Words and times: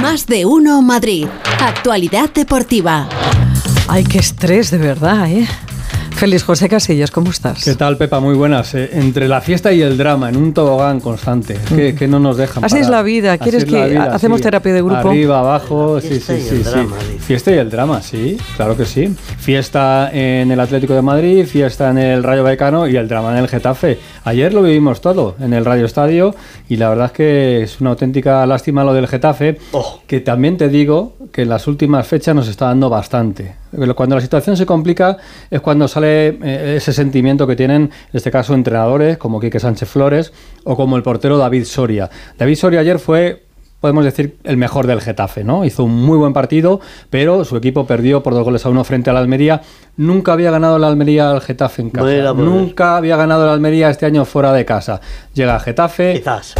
Más 0.00 0.26
de 0.26 0.44
uno 0.44 0.82
Madrid. 0.82 1.26
Actualidad 1.60 2.30
deportiva. 2.32 3.08
Ay, 3.88 4.04
qué 4.04 4.18
estrés, 4.18 4.70
de 4.70 4.78
verdad, 4.78 5.30
¿eh? 5.30 5.46
Feliz 6.16 6.44
José 6.44 6.70
Casillas, 6.70 7.10
¿cómo 7.10 7.30
estás? 7.30 7.62
¿Qué 7.62 7.74
tal, 7.74 7.98
Pepa? 7.98 8.20
Muy 8.20 8.34
buenas. 8.34 8.74
Eh, 8.74 8.88
entre 8.94 9.28
la 9.28 9.42
fiesta 9.42 9.70
y 9.74 9.82
el 9.82 9.98
drama, 9.98 10.30
en 10.30 10.38
un 10.38 10.54
tobogán 10.54 10.98
constante, 10.98 11.58
que, 11.68 11.94
que 11.94 12.08
no 12.08 12.18
nos 12.18 12.38
dejan. 12.38 12.64
Así 12.64 12.78
es 12.78 12.88
la 12.88 13.02
vida. 13.02 13.36
¿Quieres 13.36 13.66
que 13.66 13.98
hacemos 13.98 14.40
terapia 14.40 14.72
de 14.72 14.80
grupo? 14.80 14.96
Arriba, 14.96 15.40
abajo, 15.40 16.00
sí, 16.00 16.18
sí, 16.18 16.40
sí, 16.40 16.64
sí. 16.64 17.18
Fiesta 17.18 17.50
y 17.50 17.58
el 17.58 17.68
drama, 17.68 18.00
sí, 18.00 18.38
claro 18.56 18.74
que 18.78 18.86
sí. 18.86 19.14
Fiesta 19.38 20.10
en 20.10 20.50
el 20.50 20.58
Atlético 20.58 20.94
de 20.94 21.02
Madrid, 21.02 21.44
fiesta 21.44 21.90
en 21.90 21.98
el 21.98 22.22
Rayo 22.22 22.42
Vallecano 22.42 22.88
y 22.88 22.96
el 22.96 23.08
drama 23.08 23.32
en 23.32 23.44
el 23.44 23.48
Getafe. 23.48 23.98
Ayer 24.24 24.54
lo 24.54 24.62
vivimos 24.62 25.02
todo 25.02 25.36
en 25.38 25.52
el 25.52 25.66
Radio 25.66 25.84
Estadio 25.84 26.34
y 26.66 26.76
la 26.76 26.88
verdad 26.88 27.06
es 27.06 27.12
que 27.12 27.62
es 27.62 27.78
una 27.82 27.90
auténtica 27.90 28.46
lástima 28.46 28.84
lo 28.84 28.94
del 28.94 29.06
Getafe, 29.06 29.58
oh. 29.72 30.00
que 30.06 30.20
también 30.20 30.56
te 30.56 30.70
digo 30.70 31.12
que 31.30 31.42
en 31.42 31.50
las 31.50 31.66
últimas 31.66 32.06
fechas 32.06 32.34
nos 32.34 32.48
está 32.48 32.68
dando 32.68 32.88
bastante. 32.88 33.65
Cuando 33.94 34.16
la 34.16 34.20
situación 34.20 34.56
se 34.56 34.66
complica 34.66 35.16
es 35.50 35.60
cuando 35.60 35.88
sale 35.88 36.28
eh, 36.42 36.74
ese 36.76 36.92
sentimiento 36.92 37.46
que 37.46 37.56
tienen, 37.56 37.82
en 37.82 37.90
este 38.12 38.30
caso, 38.30 38.54
entrenadores 38.54 39.18
como 39.18 39.40
Quique 39.40 39.60
Sánchez 39.60 39.88
Flores 39.88 40.32
o 40.64 40.76
como 40.76 40.96
el 40.96 41.02
portero 41.02 41.38
David 41.38 41.64
Soria. 41.64 42.10
David 42.38 42.56
Soria 42.56 42.80
ayer 42.80 42.98
fue 42.98 43.45
podemos 43.80 44.04
decir, 44.04 44.36
el 44.44 44.56
mejor 44.56 44.86
del 44.86 45.00
Getafe, 45.00 45.44
¿no? 45.44 45.64
Hizo 45.64 45.84
un 45.84 45.94
muy 45.94 46.16
buen 46.16 46.32
partido, 46.32 46.80
pero 47.10 47.44
su 47.44 47.56
equipo 47.56 47.86
perdió 47.86 48.22
por 48.22 48.34
dos 48.34 48.44
goles 48.44 48.64
a 48.64 48.70
uno 48.70 48.84
frente 48.84 49.10
al 49.10 49.16
Almería. 49.16 49.60
Nunca 49.96 50.32
había 50.32 50.50
ganado 50.50 50.78
la 50.78 50.88
Almería 50.88 51.30
al 51.30 51.40
Getafe 51.40 51.82
en 51.82 51.90
casa. 51.90 52.32
Nunca 52.34 52.96
había 52.96 53.16
ganado 53.16 53.46
la 53.46 53.52
Almería 53.52 53.90
este 53.90 54.06
año 54.06 54.24
fuera 54.24 54.52
de 54.52 54.64
casa. 54.64 55.00
Llega 55.34 55.56
a 55.56 55.60
Getafe 55.60 56.16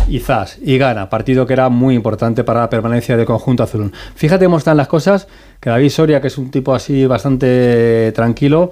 y 0.08 0.20
zas. 0.20 0.58
y 0.62 0.78
gana. 0.78 1.08
Partido 1.08 1.46
que 1.46 1.54
era 1.54 1.68
muy 1.68 1.94
importante 1.94 2.44
para 2.44 2.60
la 2.60 2.70
permanencia 2.70 3.16
del 3.16 3.26
conjunto 3.26 3.62
azul. 3.62 3.92
Fíjate 4.14 4.44
cómo 4.44 4.58
están 4.58 4.76
las 4.76 4.88
cosas, 4.88 5.26
que 5.60 5.70
David 5.70 5.90
Soria, 5.90 6.20
que 6.20 6.28
es 6.28 6.38
un 6.38 6.50
tipo 6.50 6.74
así 6.74 7.06
bastante 7.06 8.12
tranquilo, 8.12 8.70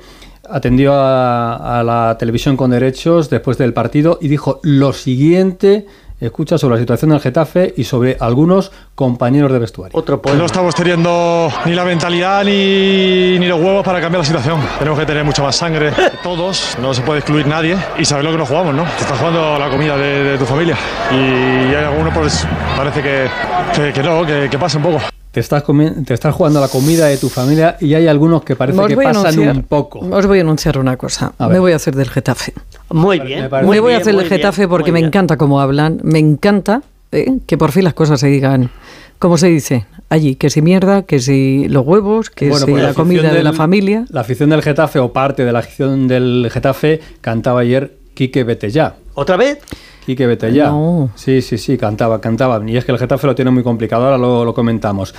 atendió 0.48 0.92
a, 0.92 1.80
a 1.80 1.82
la 1.82 2.16
televisión 2.18 2.56
con 2.56 2.70
derechos 2.70 3.30
después 3.30 3.56
del 3.56 3.72
partido 3.72 4.18
y 4.20 4.28
dijo 4.28 4.60
lo 4.62 4.92
siguiente 4.92 5.86
escucha 6.26 6.58
sobre 6.58 6.76
la 6.76 6.80
situación 6.80 7.10
del 7.10 7.20
Getafe 7.20 7.74
y 7.76 7.84
sobre 7.84 8.16
algunos 8.20 8.72
compañeros 8.94 9.52
de 9.52 9.58
vestuario. 9.58 9.98
Otro 9.98 10.20
No 10.36 10.46
estamos 10.46 10.74
teniendo 10.74 11.50
ni 11.66 11.74
la 11.74 11.84
mentalidad 11.84 12.44
ni, 12.44 13.38
ni, 13.38 13.46
los 13.46 13.60
huevos 13.60 13.84
para 13.84 14.00
cambiar 14.00 14.20
la 14.20 14.26
situación. 14.26 14.60
Tenemos 14.78 14.98
que 14.98 15.06
tener 15.06 15.24
mucha 15.24 15.42
más 15.42 15.56
sangre, 15.56 15.92
todos, 16.22 16.76
no 16.80 16.94
se 16.94 17.02
puede 17.02 17.20
excluir 17.20 17.46
nadie 17.46 17.76
y 17.98 18.04
saber 18.04 18.24
lo 18.24 18.32
que 18.32 18.38
nos 18.38 18.48
jugamos, 18.48 18.74
¿no? 18.74 18.84
Te 18.84 19.02
estás 19.02 19.18
jugando 19.18 19.58
la 19.58 19.68
comida 19.68 19.96
de, 19.96 20.38
tu 20.38 20.44
familia 20.44 20.76
y 21.10 21.14
hay 21.74 21.84
algunos, 21.84 22.12
pues 22.12 22.46
parece 22.76 23.02
que, 23.02 23.92
que, 23.92 24.02
no, 24.02 24.26
que, 24.26 24.48
que 24.50 24.58
pasa 24.58 24.78
un 24.78 24.84
poco 24.84 24.98
te 25.34 25.40
estás, 25.40 25.64
te 26.06 26.14
estás 26.14 26.32
jugando 26.32 26.60
la 26.60 26.68
comida 26.68 27.06
de 27.06 27.16
tu 27.16 27.28
familia 27.28 27.76
y 27.80 27.94
hay 27.94 28.06
algunos 28.06 28.44
que 28.44 28.54
parece 28.54 28.80
que 28.86 28.96
pasan 28.96 29.36
un 29.40 29.62
poco. 29.64 29.98
Os 29.98 30.26
voy 30.28 30.38
a 30.38 30.42
anunciar 30.42 30.78
una 30.78 30.96
cosa. 30.96 31.32
me 31.40 31.58
voy 31.58 31.72
a 31.72 31.76
hacer 31.76 31.96
del 31.96 32.08
Getafe. 32.08 32.54
Muy 32.90 33.18
bien. 33.20 33.48
Me, 33.50 33.80
voy 33.80 33.94
a 33.94 33.98
hacer 33.98 34.14
del 34.14 34.26
Getafe 34.26 34.68
porque 34.68 34.92
me 34.92 35.00
encanta 35.00 35.36
cómo 35.36 35.60
hablan. 35.60 36.00
Me 36.02 36.18
encanta 36.18 36.82
¿eh? 37.12 37.38
que 37.46 37.58
por 37.58 37.72
fin 37.72 37.84
las 37.84 37.94
cosas 37.94 38.20
se 38.20 38.28
digan 38.28 38.70
como 39.18 39.38
se 39.38 39.48
dice 39.48 39.86
allí, 40.10 40.36
que 40.36 40.50
si 40.50 40.60
mierda, 40.60 41.02
que 41.02 41.18
si 41.18 41.66
los 41.68 41.86
huevos, 41.86 42.28
que 42.30 42.52
si 42.52 42.66
pues 42.66 42.82
la, 42.82 42.92
comida 42.94 43.32
de 43.32 43.42
la 43.42 43.52
familia. 43.52 44.04
La 44.10 44.20
afición 44.20 44.50
del 44.50 44.62
Getafe 44.62 44.98
o 44.98 45.12
parte 45.12 45.44
de 45.44 45.52
la 45.52 45.60
afición 45.60 46.08
del 46.08 46.48
Getafe 46.52 47.00
cantaba 47.20 47.60
ayer 47.60 47.96
Quique 48.12 48.44
Betellá. 48.44 48.96
¿Otra 49.14 49.36
vez? 49.36 49.60
Quique 50.04 50.26
Betella. 50.26 50.70
Sí, 51.14 51.40
sí, 51.40 51.56
sí, 51.56 51.78
cantaba, 51.78 52.20
cantaba. 52.20 52.62
Y 52.68 52.76
es 52.76 52.84
que 52.84 52.92
el 52.92 52.98
Getafe 52.98 53.26
lo 53.26 53.34
tiene 53.34 53.50
muy 53.50 53.62
complicado, 53.62 54.04
ahora 54.04 54.18
lo, 54.18 54.44
lo 54.44 54.52
comentamos. 54.52 55.14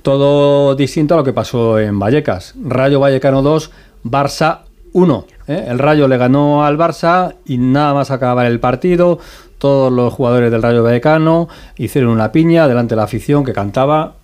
Todo 0.00 0.74
distinto 0.74 1.14
a 1.14 1.18
lo 1.18 1.24
que 1.24 1.32
pasó 1.32 1.78
en 1.78 1.98
Vallecas. 1.98 2.54
Rayo 2.64 3.00
Vallecano 3.00 3.42
2, 3.42 3.70
Barça 4.04 4.60
1. 4.92 5.26
¿eh? 5.48 5.66
El 5.68 5.78
Rayo 5.78 6.08
le 6.08 6.16
ganó 6.16 6.64
al 6.64 6.78
Barça 6.78 7.36
y 7.44 7.58
nada 7.58 7.94
más 7.94 8.10
acabar 8.10 8.46
el 8.46 8.60
partido. 8.60 9.18
Todos 9.58 9.92
los 9.92 10.12
jugadores 10.12 10.50
del 10.50 10.62
Rayo 10.62 10.82
Vallecano 10.82 11.48
hicieron 11.76 12.10
una 12.10 12.32
piña 12.32 12.66
delante 12.66 12.94
de 12.94 12.96
la 12.96 13.04
afición 13.04 13.44
que 13.44 13.52
cantaba 13.52 14.14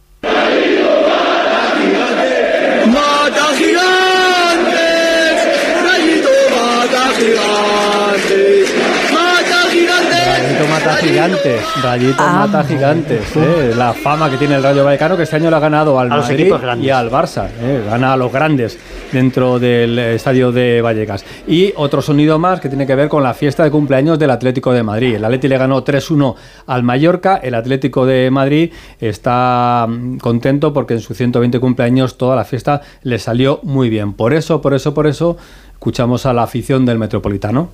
gigantes, 11.29 11.83
Rayito 11.83 12.23
ah. 12.23 12.47
mata 12.47 12.65
gigantes. 12.65 13.37
Eh. 13.37 13.75
La 13.77 13.93
fama 13.93 14.31
que 14.31 14.37
tiene 14.37 14.57
el 14.57 14.63
Rayo 14.63 14.85
Vallecano, 14.85 15.17
que 15.17 15.25
este 15.25 15.37
año 15.37 15.51
le 15.51 15.57
ha 15.57 15.61
ganado 15.61 15.99
al 15.99 16.09
Madrid 16.09 16.53
y 16.81 16.91
al 16.91 17.11
Barça. 17.11 17.49
Eh. 17.61 17.85
Gana 17.87 18.15
a 18.15 18.17
los 18.17 18.33
grandes 18.33 18.79
dentro 19.13 19.59
del 19.59 19.99
estadio 19.99 20.53
de 20.53 20.81
Vallecas. 20.81 21.25
Y 21.47 21.73
otro 21.77 22.01
sonido 22.01 22.39
más 22.39 22.61
que 22.61 22.69
tiene 22.69 22.87
que 22.87 22.95
ver 22.95 23.09
con 23.09 23.23
la 23.23 23.35
fiesta 23.35 23.65
de 23.65 23.71
cumpleaños 23.71 24.19
del 24.19 24.31
Atlético 24.31 24.73
de 24.73 24.83
Madrid. 24.83 25.17
El 25.17 25.25
Atlético 25.25 25.51
le 25.51 25.59
ganó 25.59 25.85
3-1 25.85 26.35
al 26.67 26.83
Mallorca. 26.83 27.37
El 27.37 27.55
Atlético 27.55 28.07
de 28.07 28.31
Madrid 28.31 28.73
está 28.99 29.87
mm, 29.89 30.19
contento 30.19 30.73
porque 30.73 30.95
en 30.95 31.01
su 31.01 31.15
120 31.15 31.61
cumpleaños 31.61 32.17
toda 32.17 32.37
la 32.37 32.45
fiesta 32.45 32.81
le 33.03 33.19
salió 33.19 33.61
muy 33.63 33.91
bien. 33.91 34.15
Por 34.15 34.33
eso, 34.33 34.63
por 34.63 34.73
eso, 34.73 34.95
por 34.95 35.07
eso, 35.07 35.37
escuchamos 35.73 36.25
a 36.27 36.33
la 36.33 36.45
afición 36.45 36.87
del 36.87 36.99
Metropolitano. 36.99 37.71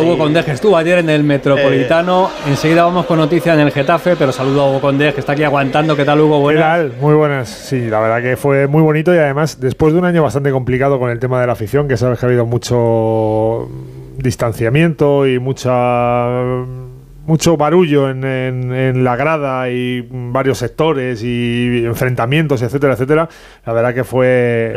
Hugo 0.00 0.18
Condés, 0.18 0.44
que 0.44 0.52
estuvo 0.52 0.76
ayer 0.76 0.98
en 0.98 1.10
el 1.10 1.22
Metropolitano. 1.22 2.30
Eh. 2.46 2.50
Enseguida 2.50 2.84
vamos 2.84 3.06
con 3.06 3.18
noticias 3.18 3.54
en 3.54 3.60
el 3.60 3.72
Getafe, 3.72 4.16
pero 4.16 4.32
saludo 4.32 4.62
a 4.62 4.70
Hugo 4.70 4.80
Condés, 4.80 5.14
que 5.14 5.20
está 5.20 5.32
aquí 5.32 5.42
aguantando. 5.42 5.96
¿Qué 5.96 6.04
tal, 6.04 6.20
Hugo? 6.20 6.40
Buenas. 6.40 6.86
Muy 7.00 7.14
buenas. 7.14 7.48
Sí, 7.48 7.88
la 7.88 8.00
verdad 8.00 8.22
que 8.22 8.36
fue 8.36 8.66
muy 8.66 8.82
bonito 8.82 9.14
y 9.14 9.18
además, 9.18 9.60
después 9.60 9.92
de 9.92 9.98
un 9.98 10.04
año 10.04 10.22
bastante 10.22 10.50
complicado 10.50 10.98
con 10.98 11.10
el 11.10 11.18
tema 11.18 11.40
de 11.40 11.46
la 11.46 11.52
afición, 11.54 11.88
que 11.88 11.96
sabes 11.96 12.18
que 12.18 12.26
ha 12.26 12.28
habido 12.28 12.46
mucho 12.46 13.68
distanciamiento 14.18 15.26
y 15.26 15.38
mucha 15.38 16.26
mucho 17.26 17.56
barullo 17.56 18.08
en, 18.10 18.24
en, 18.24 19.04
la 19.04 19.16
grada 19.16 19.68
y 19.70 20.06
varios 20.10 20.58
sectores 20.58 21.22
y 21.22 21.82
enfrentamientos, 21.84 22.62
etcétera, 22.62 22.94
etcétera. 22.94 23.28
La 23.64 23.72
verdad 23.72 23.94
que 23.94 24.04
fue 24.04 24.74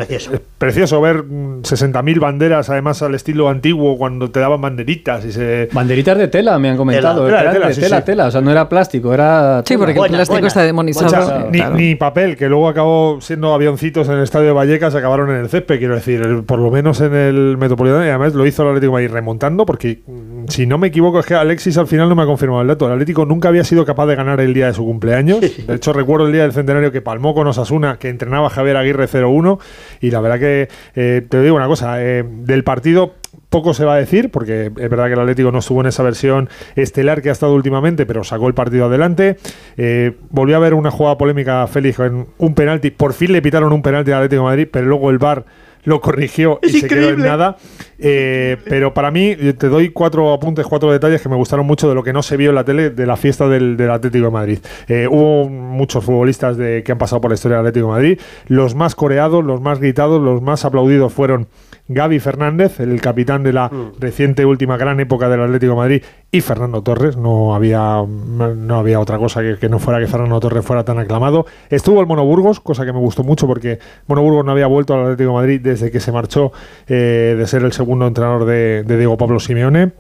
precioso, 0.57 0.99
ver 1.01 1.23
60.000 1.23 2.19
banderas, 2.19 2.69
además 2.69 3.01
al 3.01 3.15
estilo 3.15 3.49
antiguo, 3.49 3.97
cuando 3.97 4.31
te 4.31 4.39
daban 4.39 4.61
banderitas. 4.61 5.25
y 5.25 5.31
se 5.31 5.69
Banderitas 5.71 6.17
de 6.17 6.27
tela, 6.27 6.57
me 6.59 6.69
han 6.69 6.77
comentado. 6.77 7.25
Tela, 7.25 7.53
de 7.53 7.75
tela, 7.75 8.03
tela, 8.03 8.27
o 8.27 8.31
sea, 8.31 8.41
no 8.41 8.51
era 8.51 8.67
plástico, 8.67 9.13
era... 9.13 9.63
Sí, 9.65 9.77
porque 9.77 9.93
el 9.99 10.09
plástico 10.09 10.47
está 10.47 10.63
demonizado. 10.63 11.49
ni, 11.49 11.95
papel, 11.95 12.35
que 12.35 12.49
luego 12.49 12.67
acabó 12.67 13.19
siendo 13.21 13.53
avioncitos 13.53 14.07
en 14.07 14.15
el 14.15 14.23
estadio 14.23 14.47
de 14.47 14.53
Vallecas, 14.53 14.95
acabaron 14.95 15.29
en 15.29 15.37
el 15.37 15.49
césped, 15.49 15.77
quiero 15.77 15.95
decir, 15.95 16.43
por 16.45 16.59
lo 16.59 16.71
menos 16.71 17.01
en 17.01 17.13
el 17.13 17.57
Metropolitano, 17.57 18.05
y 18.05 18.09
además 18.09 18.33
lo 18.33 18.45
hizo 18.45 18.63
el 18.63 18.69
Atlético 18.69 18.93
Madrid 18.93 19.11
remontando, 19.11 19.65
porque 19.65 20.01
mm, 20.05 20.38
si 20.49 20.65
no 20.65 20.77
me 20.77 20.87
equivoco 20.87 21.19
es 21.19 21.25
que 21.25 21.35
Alexis 21.35 21.77
al 21.77 21.87
final 21.87 22.09
no 22.09 22.15
me 22.15 22.23
ha 22.23 22.25
confirmado 22.25 22.61
el 22.61 22.67
dato. 22.67 22.87
El 22.87 22.93
Atlético 22.93 23.25
nunca 23.25 23.49
había 23.49 23.63
sido 23.63 23.85
capaz 23.85 24.07
de 24.07 24.15
ganar 24.15 24.41
el 24.41 24.53
día 24.53 24.67
de 24.67 24.73
su 24.73 24.83
cumpleaños. 24.83 25.39
De 25.41 25.75
hecho, 25.75 25.93
recuerdo 25.93 26.27
el 26.27 26.33
día 26.33 26.43
del 26.43 26.53
centenario 26.53 26.91
que 26.91 27.01
palmó 27.01 27.33
con 27.33 27.47
Osasuna, 27.47 27.97
que 27.97 28.09
entrenaba 28.09 28.49
Javier 28.49 28.77
Aguirre 28.77 29.07
0-1. 29.07 29.59
Y 30.01 30.11
la 30.11 30.21
verdad 30.21 30.39
que 30.39 30.69
eh, 30.95 31.25
te 31.27 31.41
digo 31.41 31.55
una 31.55 31.67
cosa, 31.67 32.03
eh, 32.03 32.23
del 32.25 32.63
partido 32.63 33.13
poco 33.49 33.73
se 33.73 33.85
va 33.85 33.95
a 33.95 33.97
decir, 33.97 34.29
porque 34.31 34.65
es 34.65 34.89
verdad 34.89 35.07
que 35.07 35.13
el 35.13 35.19
Atlético 35.19 35.51
no 35.51 35.59
estuvo 35.59 35.81
en 35.81 35.87
esa 35.87 36.03
versión 36.03 36.49
estelar 36.75 37.21
que 37.21 37.29
ha 37.29 37.31
estado 37.31 37.53
últimamente, 37.53 38.05
pero 38.05 38.23
sacó 38.23 38.47
el 38.47 38.53
partido 38.53 38.85
adelante. 38.85 39.37
Eh, 39.77 40.15
volvió 40.29 40.55
a 40.55 40.57
haber 40.57 40.73
una 40.73 40.91
jugada 40.91 41.17
polémica, 41.17 41.65
Félix, 41.67 41.99
en 41.99 42.27
un 42.37 42.55
penalti. 42.55 42.91
Por 42.91 43.13
fin 43.13 43.31
le 43.31 43.41
pitaron 43.41 43.73
un 43.73 43.81
penalti 43.81 44.11
al 44.11 44.17
Atlético 44.17 44.43
de 44.43 44.49
Madrid, 44.49 44.67
pero 44.71 44.85
luego 44.87 45.09
el 45.09 45.17
VAR 45.17 45.45
lo 45.83 46.01
corrigió 46.01 46.59
y 46.61 46.69
se 46.69 46.87
quedó 46.87 47.09
en 47.09 47.19
nada. 47.19 47.57
Eh, 47.97 48.57
pero 48.65 48.93
para 48.93 49.11
mí, 49.11 49.35
te 49.35 49.67
doy 49.67 49.89
cuatro 49.89 50.31
apuntes, 50.33 50.65
cuatro 50.65 50.91
detalles 50.91 51.21
que 51.21 51.29
me 51.29 51.35
gustaron 51.35 51.65
mucho 51.65 51.89
de 51.89 51.95
lo 51.95 52.03
que 52.03 52.13
no 52.13 52.23
se 52.23 52.37
vio 52.37 52.49
en 52.49 52.55
la 52.55 52.63
tele 52.63 52.89
de 52.89 53.05
la 53.05 53.17
fiesta 53.17 53.47
del, 53.47 53.77
Atlético 53.89 54.25
de 54.25 54.31
Madrid. 54.31 54.59
Eh, 54.87 55.07
hubo 55.09 55.49
muchos 55.49 56.03
futbolistas 56.03 56.57
de, 56.57 56.83
que 56.83 56.91
han 56.91 56.97
pasado 56.97 57.21
por 57.21 57.31
la 57.31 57.35
historia 57.35 57.57
del 57.57 57.67
Atlético 57.67 57.87
de 57.87 57.93
Madrid. 57.93 58.19
Los 58.47 58.75
más 58.75 58.95
coreados, 58.95 59.43
los 59.43 59.61
más 59.61 59.79
gritados, 59.79 60.21
los 60.21 60.41
más 60.41 60.65
aplaudidos 60.65 61.11
fueron 61.11 61.47
Gaby 61.89 62.19
Fernández, 62.19 62.79
el 62.79 63.01
capitán 63.01 63.43
de 63.43 63.51
la 63.51 63.67
mm. 63.67 63.99
reciente 63.99 64.45
última 64.45 64.77
gran 64.77 64.99
época 64.99 65.27
del 65.27 65.41
Atlético 65.41 65.73
de 65.73 65.77
Madrid, 65.77 66.03
y 66.31 66.41
Fernando 66.41 66.81
Torres. 66.83 67.17
No 67.17 67.55
había, 67.55 68.03
no 68.07 68.75
había 68.77 68.99
otra 68.99 69.17
cosa 69.17 69.41
que, 69.41 69.57
que, 69.57 69.67
no 69.67 69.79
fuera 69.79 69.99
que 69.99 70.07
Fernando 70.07 70.39
Torres 70.39 70.63
fuera 70.63 70.85
tan 70.85 70.99
aclamado. 70.99 71.45
Estuvo 71.69 71.99
el 71.99 72.07
Mono 72.07 72.23
Burgos, 72.23 72.59
cosa 72.59 72.85
que 72.85 72.93
me 72.93 72.99
gustó 72.99 73.23
mucho 73.23 73.47
porque 73.47 73.79
Mono 74.07 74.21
Burgos 74.21 74.45
no 74.45 74.51
había 74.51 74.67
vuelto 74.67 74.93
al 74.93 75.01
Atlético 75.01 75.31
de 75.31 75.35
Madrid 75.35 75.61
desde 75.61 75.91
que 75.91 75.99
se 75.99 76.11
marchó 76.11 76.51
eh, 76.87 77.35
de 77.37 77.47
ser 77.47 77.63
el 77.63 77.73
segundo 77.73 78.07
entrenador 78.07 78.45
de, 78.45 78.83
de 78.83 78.97
Diego 78.97 79.17
Pablo 79.17 79.39
Simeone. 79.39 79.91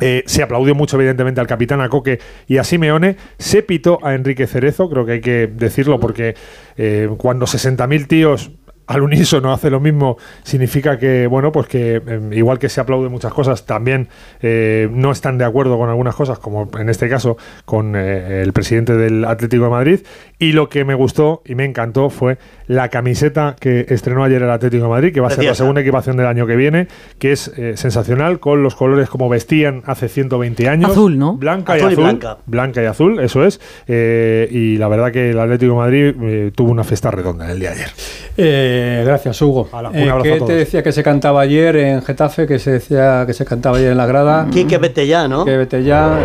Eh, 0.00 0.22
se 0.26 0.42
aplaudió 0.42 0.74
mucho, 0.74 0.96
evidentemente, 0.96 1.40
al 1.40 1.46
capitán 1.46 1.80
a 1.80 1.88
Coque 1.88 2.18
y 2.48 2.56
a 2.56 2.64
Simeone. 2.64 3.16
Se 3.38 3.62
pitó 3.62 3.98
a 4.02 4.14
Enrique 4.14 4.46
Cerezo, 4.46 4.88
creo 4.88 5.04
que 5.04 5.12
hay 5.12 5.20
que 5.20 5.46
decirlo, 5.46 6.00
porque 6.00 6.34
eh, 6.76 7.10
cuando 7.18 7.46
60.000 7.46 8.06
tíos 8.06 8.52
al 8.86 9.02
unísono 9.02 9.52
hace 9.52 9.70
lo 9.70 9.80
mismo, 9.80 10.16
significa 10.42 10.98
que, 10.98 11.26
bueno, 11.26 11.52
pues 11.52 11.66
que 11.66 11.96
em, 12.06 12.32
igual 12.32 12.58
que 12.58 12.68
se 12.68 12.80
aplaude 12.80 13.08
muchas 13.08 13.32
cosas, 13.32 13.64
también 13.64 14.08
eh, 14.40 14.88
no 14.92 15.12
están 15.12 15.38
de 15.38 15.44
acuerdo 15.44 15.78
con 15.78 15.88
algunas 15.88 16.14
cosas, 16.14 16.38
como 16.38 16.68
en 16.78 16.88
este 16.88 17.08
caso 17.08 17.36
con 17.64 17.94
eh, 17.96 18.42
el 18.42 18.52
presidente 18.52 18.96
del 18.96 19.24
Atlético 19.24 19.64
de 19.64 19.70
Madrid. 19.70 20.00
Y 20.38 20.52
lo 20.52 20.68
que 20.68 20.84
me 20.84 20.94
gustó 20.94 21.42
y 21.46 21.54
me 21.54 21.64
encantó 21.64 22.10
fue 22.10 22.38
la 22.66 22.88
camiseta 22.88 23.54
que 23.58 23.86
estrenó 23.88 24.24
ayer 24.24 24.42
el 24.42 24.50
Atlético 24.50 24.84
de 24.84 24.90
Madrid, 24.90 25.14
que 25.14 25.20
va 25.20 25.28
a 25.28 25.30
ser 25.30 25.44
la 25.44 25.54
segunda 25.54 25.80
equipación 25.80 26.16
del 26.16 26.26
año 26.26 26.46
que 26.46 26.56
viene, 26.56 26.88
que 27.18 27.32
es 27.32 27.48
eh, 27.56 27.76
sensacional, 27.76 28.40
con 28.40 28.62
los 28.62 28.74
colores 28.74 29.08
como 29.08 29.28
vestían 29.28 29.82
hace 29.86 30.06
1mente 30.08 30.66
años. 30.66 30.90
Azul, 30.90 31.16
¿no? 31.18 31.36
Blanca 31.36 31.78
y 31.78 31.82
azul. 31.82 31.96
blanca. 31.96 32.38
blanca. 32.46 32.82
y 32.82 32.86
azul, 32.86 33.20
eso 33.20 33.44
es. 33.44 33.60
y 33.86 34.76
la 34.78 34.88
verdad 34.88 35.12
que 35.12 35.30
el 35.30 35.38
Atlético 35.38 35.72
de 35.72 35.78
Madrid 35.78 36.52
tuvo 36.54 36.72
una 36.72 36.84
fiesta 36.84 37.10
redonda 37.10 37.50
el 37.50 37.60
día 37.60 37.70
de 37.70 37.76
ayer. 37.76 38.71
Eh, 38.74 39.02
gracias, 39.04 39.40
Hugo. 39.42 39.68
Eh, 39.92 40.10
¿Qué 40.22 40.40
te 40.40 40.54
decía 40.54 40.82
que 40.82 40.92
se 40.92 41.02
cantaba 41.02 41.42
ayer 41.42 41.76
en 41.76 42.02
Getafe? 42.02 42.46
Que 42.46 42.58
se 42.58 42.72
decía 42.72 43.24
que 43.26 43.34
se 43.34 43.44
cantaba 43.44 43.76
ayer 43.76 43.92
en 43.92 43.98
la 43.98 44.06
grada. 44.06 44.46
Quique, 44.50 44.78
vete 44.78 45.06
ya, 45.06 45.28
¿no? 45.28 45.44
Que 45.44 45.58
vete 45.58 45.84
ya. 45.84 46.18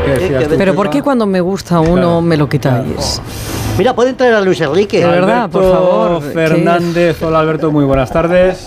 Pero 0.58 0.74
¿por 0.74 0.90
qué 0.90 1.02
cuando 1.02 1.26
me 1.26 1.42
gusta 1.42 1.80
uno 1.82 2.22
me 2.22 2.38
lo 2.38 2.48
quitáis? 2.48 3.22
Mira, 3.78 3.94
pueden 3.94 4.16
traer 4.16 4.34
a 4.34 4.42
Luis 4.42 4.60
Enrique. 4.62 5.00
De 5.00 5.06
verdad, 5.08 5.50
por 5.50 5.64
favor. 5.64 6.22
Fernández, 6.24 7.22
hola 7.22 7.40
Alberto, 7.40 7.72
muy 7.72 7.86
buenas 7.86 8.12
tardes. 8.12 8.66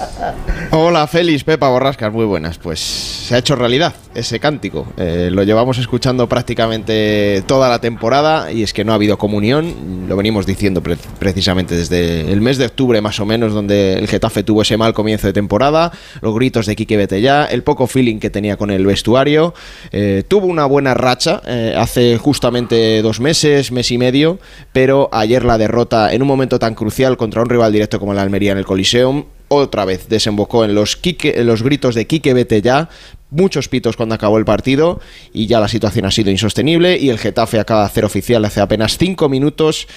Hola 0.73 1.09
Félix, 1.09 1.43
Pepa 1.43 1.69
Borrascas, 1.69 2.13
muy 2.13 2.25
buenas. 2.25 2.57
Pues 2.59 2.79
se 2.79 3.35
ha 3.35 3.39
hecho 3.39 3.57
realidad 3.57 3.93
ese 4.15 4.39
cántico. 4.39 4.87
Eh, 4.99 5.29
lo 5.33 5.43
llevamos 5.43 5.79
escuchando 5.79 6.29
prácticamente 6.29 7.43
toda 7.49 7.69
la 7.69 7.81
temporada 7.81 8.53
y 8.53 8.63
es 8.63 8.73
que 8.73 8.85
no 8.85 8.93
ha 8.93 8.95
habido 8.95 9.19
comunión. 9.19 10.07
Lo 10.09 10.15
venimos 10.17 10.47
diciendo 10.47 10.81
precisamente 11.19 11.75
desde 11.75 12.33
el 12.33 12.41
mes 12.41 12.57
de 12.57 12.67
octubre 12.67 13.01
más 13.01 13.19
o 13.19 13.27
menos, 13.27 13.53
donde 13.53 13.95
el 13.95 14.07
Getafe 14.07 14.45
tuvo 14.45 14.63
ese 14.63 14.77
mal 14.77 14.95
comienzo 14.95 15.27
de 15.27 15.33
temporada, 15.33 15.91
los 16.21 16.33
gritos 16.37 16.67
de 16.67 16.77
Quique 16.77 16.97
Betella, 16.97 17.47
el 17.47 17.65
poco 17.65 17.89
feeling 17.89 18.21
que 18.21 18.31
tenía 18.31 18.57
con 18.57 18.71
el 18.71 18.87
vestuario. 18.87 19.55
Eh, 19.91 20.23
tuvo 20.29 20.47
una 20.47 20.67
buena 20.67 20.95
racha 20.95 21.43
eh, 21.49 21.75
hace 21.77 22.17
justamente 22.17 23.03
dos 23.03 23.19
meses, 23.19 23.73
mes 23.73 23.91
y 23.91 23.99
medio, 23.99 24.39
pero 24.73 25.09
ayer 25.11 25.45
la 25.45 25.59
derrota 25.59 26.13
en 26.13 26.23
un 26.23 26.29
momento 26.29 26.61
tan 26.61 26.77
crucial 26.77 27.17
contra 27.17 27.43
un 27.43 27.49
rival 27.49 27.73
directo 27.73 27.99
como 27.99 28.15
la 28.15 28.23
Almería 28.23 28.53
en 28.53 28.59
el 28.59 28.65
Coliseum 28.65 29.25
otra 29.53 29.85
vez 29.85 30.09
desembocó 30.09 30.65
en 30.65 30.75
los, 30.75 30.99
los 31.37 31.63
gritos 31.63 31.95
de 31.97 32.07
Quique 32.07 32.35
vete 32.35 32.63
ya, 32.63 32.89
muchos 33.31 33.69
pitos 33.69 33.97
cuando 33.97 34.15
acabó 34.15 34.39
el 34.39 34.45
partido 34.45 35.01
y 35.33 35.47
ya 35.47 35.59
la 35.59 35.67
situación 35.69 36.07
ha 36.07 36.13
sido 36.13 36.31
insostenible 36.31 36.97
y 36.99 37.11
el 37.11 37.19
Getafe 37.19 37.59
acaba 37.59 37.81
de 37.81 37.87
hacer 37.87 38.05
oficial 38.05 38.45
hace 38.45 38.61
apenas 38.61 38.97
cinco 38.97 39.29
minutos 39.29 39.89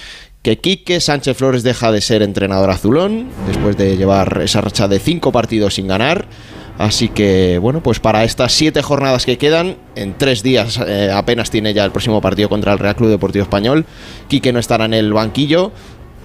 que 0.42 0.58
Quique 0.58 1.00
Sánchez 1.00 1.36
Flores 1.36 1.62
deja 1.62 1.92
de 1.92 2.00
ser 2.00 2.22
entrenador 2.22 2.70
azulón 2.70 3.28
después 3.46 3.76
de 3.76 3.96
llevar 3.96 4.42
esa 4.42 4.60
racha 4.60 4.88
de 4.88 4.98
cinco 4.98 5.32
partidos 5.32 5.74
sin 5.74 5.86
ganar. 5.86 6.26
Así 6.76 7.08
que, 7.08 7.58
bueno, 7.58 7.82
pues 7.82 8.00
para 8.00 8.24
estas 8.24 8.52
siete 8.52 8.82
jornadas 8.82 9.24
que 9.24 9.38
quedan, 9.38 9.76
en 9.94 10.18
tres 10.18 10.42
días 10.42 10.80
eh, 10.84 11.10
apenas 11.14 11.50
tiene 11.50 11.72
ya 11.72 11.84
el 11.84 11.92
próximo 11.92 12.20
partido 12.20 12.48
contra 12.48 12.72
el 12.72 12.80
Real 12.80 12.96
Club 12.96 13.10
Deportivo 13.10 13.44
Español. 13.44 13.86
Quique 14.26 14.52
no 14.52 14.58
estará 14.58 14.84
en 14.86 14.94
el 14.94 15.12
banquillo. 15.12 15.70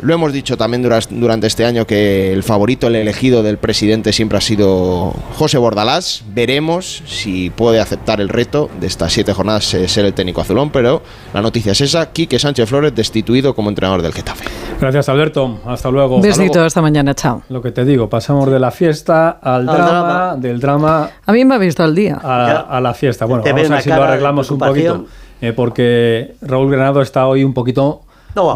Lo 0.01 0.13
hemos 0.13 0.31
dicho 0.31 0.55
también 0.55 0.81
durante 0.81 1.47
este 1.47 1.65
año 1.65 1.85
que 1.85 2.31
el 2.31 2.43
favorito, 2.43 2.87
el 2.87 2.95
elegido 2.95 3.43
del 3.43 3.57
presidente 3.57 4.13
siempre 4.13 4.37
ha 4.37 4.41
sido 4.41 5.13
José 5.35 5.57
Bordalás. 5.57 6.23
Veremos 6.33 7.03
si 7.05 7.49
puede 7.49 7.81
aceptar 7.81 8.21
el 8.21 8.29
reto 8.29 8.69
de 8.79 8.87
estas 8.87 9.11
siete 9.11 9.33
jornadas 9.33 9.65
ser 9.65 10.05
el 10.05 10.13
técnico 10.13 10.39
azulón, 10.39 10.69
pero 10.69 11.01
la 11.33 11.41
noticia 11.41 11.73
es 11.73 11.81
esa, 11.81 12.11
Quique 12.11 12.39
Sánchez 12.39 12.69
Flores 12.69 12.95
destituido 12.95 13.53
como 13.53 13.69
entrenador 13.69 14.01
del 14.01 14.13
Getafe. 14.13 14.45
Gracias 14.79 15.09
Alberto, 15.09 15.59
hasta 15.65 15.91
luego. 15.91 16.21
Besito 16.21 16.65
esta 16.65 16.81
mañana, 16.81 17.13
chao. 17.13 17.43
Lo 17.49 17.61
que 17.61 17.71
te 17.71 17.83
digo, 17.83 18.09
pasamos 18.09 18.49
de 18.49 18.59
la 18.59 18.71
fiesta 18.71 19.31
al, 19.41 19.65
drama, 19.65 20.37
del 20.37 20.61
drama... 20.61 21.09
A 21.25 21.33
mí 21.33 21.43
me 21.43 21.55
ha 21.55 21.57
visto 21.57 21.83
al 21.83 21.93
día. 21.93 22.15
A, 22.23 22.79
la 22.79 22.93
fiesta. 22.93 23.25
Bueno, 23.25 23.43
vamos 23.43 23.69
a 23.69 23.73
ver 23.73 23.81
si 23.81 23.89
lo 23.89 24.03
arreglamos 24.03 24.49
un 24.49 24.59
poquito, 24.59 25.05
eh, 25.41 25.51
porque 25.51 26.35
Raúl 26.41 26.71
Granado 26.71 27.01
está 27.01 27.27
hoy 27.27 27.43
un 27.43 27.53
poquito 27.53 28.03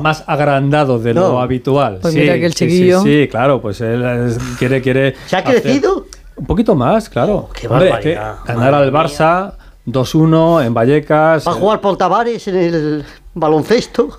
más 0.02 0.24
agrandado 0.28 1.00
de 1.00 1.14
lo 1.14 1.40
habitual. 1.40 2.00
Pues 2.02 2.14
mira 2.14 2.36
que 2.36 2.46
el 2.46 2.54
chiquillo. 2.54 3.02
Sí, 3.02 3.28
claro, 3.30 3.62
pues 3.62 3.82
él 3.82 4.38
quiere, 4.58 4.82
quiere. 4.82 5.16
¿Se 5.26 5.36
ha 5.36 5.44
crecido? 5.44 6.06
Un 6.36 6.46
poquito 6.46 6.76
más, 6.76 7.10
claro. 7.10 7.36
Oh, 7.36 7.50
qué 7.54 7.68
Hombre, 7.68 8.18
ganar 8.46 8.74
al 8.74 8.92
Barça 8.92 9.54
2-1 9.86 10.66
en 10.66 10.74
Vallecas. 10.74 11.48
Va 11.48 11.52
a 11.52 11.56
jugar 11.56 11.80
por 11.82 11.98
Tavares 11.98 12.48
en 12.48 12.56
el 12.56 13.06
baloncesto. 13.34 14.10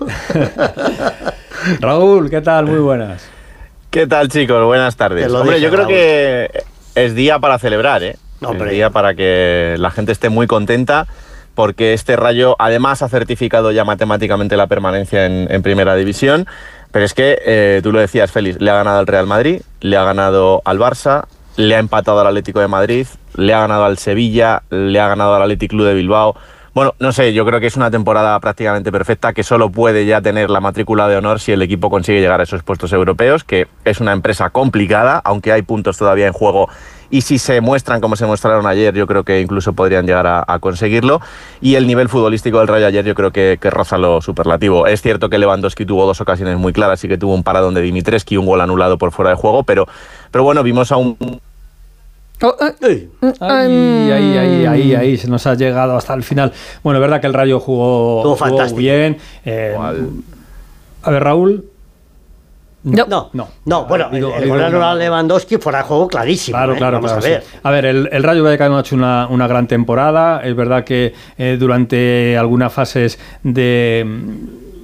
Raúl, 1.79 2.29
¿qué 2.29 2.41
tal? 2.41 2.65
Muy 2.65 2.79
buenas. 2.79 3.27
¿Qué 3.89 4.07
tal, 4.07 4.29
chicos? 4.29 4.63
Buenas 4.65 4.95
tardes. 4.95 5.31
Hombre, 5.31 5.59
yo 5.59 5.69
creo 5.71 5.87
que 5.87 6.49
es 6.95 7.15
día 7.15 7.39
para 7.39 7.59
celebrar, 7.59 8.03
¿eh? 8.03 8.17
Es 8.41 8.69
día 8.69 8.89
para 8.89 9.15
que 9.15 9.75
la 9.79 9.89
gente 9.89 10.11
esté 10.11 10.29
muy 10.29 10.47
contenta 10.47 11.07
porque 11.55 11.93
este 11.93 12.15
Rayo 12.15 12.55
además 12.59 13.01
ha 13.01 13.09
certificado 13.09 13.71
ya 13.71 13.83
matemáticamente 13.85 14.57
la 14.57 14.67
permanencia 14.67 15.25
en, 15.25 15.63
Primera 15.63 15.95
División. 15.95 16.45
Pero 16.91 17.05
es 17.05 17.13
que, 17.13 17.39
eh, 17.45 17.79
tú 17.81 17.91
lo 17.91 17.99
decías, 17.99 18.31
Félix, 18.31 18.61
le 18.61 18.69
ha 18.69 18.75
ganado 18.75 18.99
al 18.99 19.07
Real 19.07 19.25
Madrid, 19.25 19.61
le 19.81 19.97
ha 19.97 20.03
ganado 20.03 20.61
al 20.65 20.79
Barça, 20.79 21.25
le 21.57 21.75
ha 21.75 21.79
empatado 21.79 22.19
al 22.19 22.27
Atlético 22.27 22.59
de 22.59 22.67
Madrid, 22.67 23.07
le 23.35 23.53
ha 23.53 23.61
ganado 23.61 23.85
al 23.85 23.97
Sevilla, 23.97 24.63
le 24.69 24.99
ha 24.99 25.07
ganado 25.07 25.35
al 25.35 25.41
Atlético 25.41 25.71
Club 25.71 25.87
de 25.87 25.93
Bilbao. 25.93 26.35
Bueno, 26.73 26.93
no 26.99 27.13
sé, 27.13 27.33
yo 27.33 27.45
creo 27.45 27.61
que 27.61 27.67
es 27.67 27.77
una 27.77 27.89
temporada 27.89 28.37
prácticamente 28.41 28.91
perfecta 28.91 29.31
que 29.31 29.43
solo 29.43 29.69
puede 29.69 30.05
ya 30.05 30.21
tener 30.21 30.49
la 30.49 30.59
matrícula 30.59 31.07
de 31.07 31.15
honor 31.15 31.39
si 31.39 31.53
el 31.53 31.61
equipo 31.61 31.89
consigue 31.89 32.19
llegar 32.19 32.41
a 32.41 32.43
esos 32.43 32.63
puestos 32.63 32.91
europeos, 32.91 33.45
que 33.45 33.67
es 33.85 34.01
una 34.01 34.11
empresa 34.11 34.49
complicada, 34.49 35.21
aunque 35.23 35.53
hay 35.53 35.61
puntos 35.61 35.97
todavía 35.97 36.27
en 36.27 36.33
juego 36.33 36.67
y 37.15 37.21
si 37.21 37.39
se 37.39 37.61
muestran 37.61 38.01
como 38.01 38.17
se 38.17 38.25
mostraron 38.25 38.67
ayer, 38.67 38.93
yo 38.93 39.07
creo 39.07 39.23
que 39.23 39.39
incluso 39.39 39.71
podrían 39.71 40.05
llegar 40.05 40.27
a, 40.27 40.59
conseguirlo. 40.59 41.21
Y 41.61 41.75
el 41.75 41.87
nivel 41.87 42.09
futbolístico 42.09 42.59
del 42.59 42.67
Rayo 42.67 42.87
ayer 42.87 43.05
yo 43.05 43.15
creo 43.15 43.31
que, 43.31 43.57
que, 43.61 43.69
roza 43.69 43.97
lo 43.97 44.19
superlativo. 44.19 44.85
Es 44.85 45.01
cierto 45.01 45.29
que 45.29 45.37
Lewandowski 45.37 45.85
tuvo 45.85 46.05
dos 46.05 46.19
ocasiones 46.19 46.57
muy 46.57 46.73
claras 46.73 47.01
y 47.05 47.07
que 47.07 47.17
tuvo 47.17 47.33
un 47.33 47.43
paradón 47.43 47.73
de 47.73 47.81
Dimitrescu 47.81 48.33
y 48.33 48.37
un 48.37 48.45
gol 48.45 48.59
anulado 48.59 48.97
por 48.97 49.13
fuera 49.13 49.29
de 49.29 49.37
juego, 49.37 49.63
pero, 49.63 49.87
pero 50.29 50.43
bueno, 50.43 50.61
vimos 50.61 50.91
a 50.91 50.97
un 50.97 51.39
Oh, 52.41 52.53
eh. 52.81 53.09
ahí, 53.39 54.11
ahí, 54.11 54.37
ahí, 54.37 54.65
ahí, 54.65 54.95
ahí, 54.95 55.17
se 55.17 55.29
nos 55.29 55.47
ha 55.47 55.55
llegado 55.55 55.95
hasta 55.95 56.13
el 56.13 56.21
final. 56.21 56.51
Bueno, 56.83 56.99
es 56.99 57.01
verdad 57.01 57.21
que 57.21 57.27
el 57.27 57.33
Rayo 57.33 57.61
jugó, 57.61 58.37
bien. 58.75 59.17
Eh, 59.45 59.73
a 61.01 61.11
ver, 61.11 61.23
Raúl. 61.23 61.63
No, 62.85 63.05
no, 63.07 63.29
no. 63.33 63.49
no 63.65 63.85
bueno, 63.85 64.09
el, 64.11 64.47
gol 64.47 64.99
Lewandowski 64.99 65.57
fuera 65.57 65.79
de 65.79 65.85
juego 65.85 66.07
clarísimo. 66.07 66.57
Claro, 66.57 66.73
¿eh? 66.73 66.77
claro, 66.77 67.01
Vamos 67.01 67.11
a 67.11 67.19
ver. 67.19 67.43
A 67.63 67.71
ver, 67.71 67.85
el, 67.85 68.09
el 68.11 68.23
Rayo 68.23 68.43
Vallecano 68.43 68.77
ha 68.77 68.81
hecho 68.81 68.95
una, 68.95 69.27
una, 69.27 69.47
gran 69.47 69.67
temporada. 69.67 70.41
Es 70.43 70.55
verdad 70.55 70.83
que 70.83 71.13
durante 71.57 72.37
algunas 72.37 72.71
fases 72.71 73.19
de 73.43 74.05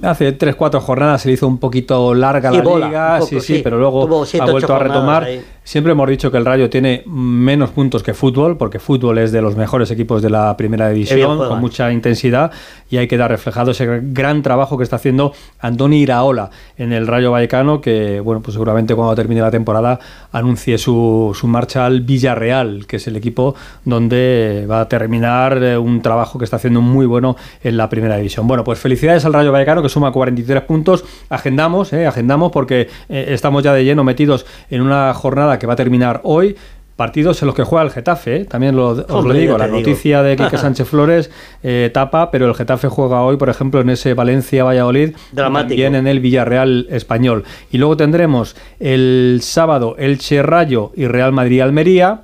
hace 0.02 0.36
3-4 0.36 0.80
jornadas 0.80 1.22
se 1.22 1.28
le 1.28 1.34
hizo 1.34 1.46
un 1.46 1.58
poquito 1.58 2.14
larga 2.14 2.50
la 2.50 2.62
liga, 2.62 3.20
sí, 3.22 3.40
sí, 3.40 3.60
pero 3.62 3.78
luego 3.78 4.02
ha 4.02 4.46
vuelto 4.46 4.74
a 4.74 4.78
retomar. 4.78 5.28
Siempre 5.64 5.92
hemos 5.92 6.08
dicho 6.08 6.32
que 6.32 6.38
el 6.38 6.44
Rayo 6.44 6.68
tiene 6.68 7.04
menos 7.06 7.70
puntos 7.70 8.02
que 8.02 8.14
fútbol, 8.14 8.56
porque 8.56 8.80
fútbol 8.80 9.18
es 9.18 9.30
de 9.30 9.40
los 9.40 9.54
mejores 9.54 9.92
equipos 9.92 10.20
de 10.20 10.28
la 10.28 10.56
primera 10.56 10.88
división, 10.88 11.38
con 11.38 11.60
mucha 11.60 11.92
intensidad, 11.92 12.50
y 12.90 12.96
hay 12.96 13.06
que 13.06 13.16
dar 13.16 13.30
reflejado 13.30 13.70
ese 13.70 14.00
gran 14.02 14.42
trabajo 14.42 14.76
que 14.76 14.82
está 14.82 14.96
haciendo 14.96 15.32
Andoni 15.60 16.00
Iraola 16.00 16.50
en 16.76 16.92
el 16.92 17.06
Rayo 17.06 17.30
Vallecano, 17.30 17.80
que 17.80 18.18
bueno, 18.20 18.42
pues 18.42 18.54
seguramente 18.54 18.96
cuando 18.96 19.14
termine 19.14 19.40
la 19.40 19.52
temporada 19.52 20.00
anuncie 20.32 20.78
su, 20.78 21.30
su 21.38 21.46
marcha 21.46 21.86
al 21.86 22.00
Villarreal, 22.00 22.86
que 22.86 22.96
es 22.96 23.06
el 23.06 23.14
equipo 23.14 23.54
donde 23.84 24.66
va 24.68 24.80
a 24.80 24.88
terminar 24.88 25.62
eh, 25.62 25.78
un 25.78 26.02
trabajo 26.02 26.38
que 26.38 26.44
está 26.44 26.56
haciendo 26.56 26.80
muy 26.80 27.06
bueno 27.06 27.36
en 27.62 27.76
la 27.76 27.88
primera 27.88 28.16
división. 28.16 28.48
Bueno, 28.48 28.64
pues 28.64 28.80
felicidades 28.80 29.24
al 29.24 29.32
Rayo 29.32 29.52
Vallecano, 29.52 29.80
que 29.80 29.91
suma 29.92 30.10
43 30.10 30.62
puntos. 30.62 31.04
Agendamos, 31.28 31.92
eh, 31.92 32.06
agendamos 32.06 32.50
porque 32.50 32.88
eh, 33.08 33.26
estamos 33.28 33.62
ya 33.62 33.72
de 33.72 33.84
lleno 33.84 34.04
metidos 34.04 34.46
en 34.70 34.82
una 34.82 35.14
jornada 35.14 35.58
que 35.58 35.66
va 35.66 35.74
a 35.74 35.76
terminar 35.76 36.20
hoy 36.24 36.56
partidos 36.96 37.42
en 37.42 37.46
los 37.46 37.56
que 37.56 37.64
juega 37.64 37.84
el 37.84 37.90
Getafe, 37.90 38.36
¿eh? 38.36 38.44
también 38.44 38.76
lo, 38.76 38.90
os 38.90 39.24
lo 39.24 39.32
digo, 39.32 39.56
la 39.58 39.66
noticia 39.66 40.22
de 40.22 40.36
Quique 40.36 40.58
Sánchez 40.58 40.86
Flores 40.86 41.30
eh, 41.62 41.90
tapa, 41.92 42.30
pero 42.30 42.46
el 42.46 42.54
Getafe 42.54 42.88
juega 42.88 43.22
hoy, 43.22 43.36
por 43.36 43.48
ejemplo, 43.48 43.80
en 43.80 43.90
ese 43.90 44.14
Valencia-Valladolid, 44.14 45.16
también 45.34 45.94
en 45.94 46.06
el 46.06 46.20
Villarreal 46.20 46.86
español. 46.90 47.44
Y 47.70 47.78
luego 47.78 47.96
tendremos 47.96 48.56
el 48.78 49.40
sábado 49.42 49.96
el 49.98 50.18
Rayo 50.42 50.92
y 50.94 51.06
Real 51.06 51.32
Madrid-Almería, 51.32 52.22